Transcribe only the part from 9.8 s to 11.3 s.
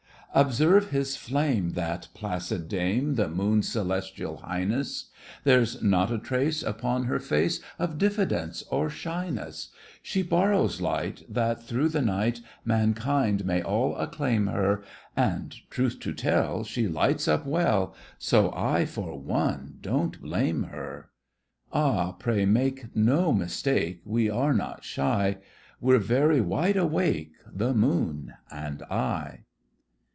She borrows light